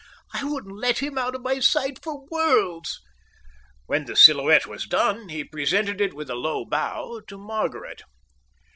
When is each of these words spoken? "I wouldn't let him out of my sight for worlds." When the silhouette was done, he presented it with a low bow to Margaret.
"I 0.33 0.43
wouldn't 0.43 0.79
let 0.79 0.97
him 0.97 1.19
out 1.19 1.35
of 1.35 1.43
my 1.43 1.59
sight 1.59 1.99
for 2.01 2.25
worlds." 2.25 3.01
When 3.85 4.05
the 4.05 4.15
silhouette 4.15 4.65
was 4.65 4.87
done, 4.87 5.29
he 5.29 5.43
presented 5.43 6.01
it 6.01 6.15
with 6.15 6.31
a 6.31 6.33
low 6.35 6.65
bow 6.65 7.21
to 7.27 7.37
Margaret. 7.37 8.01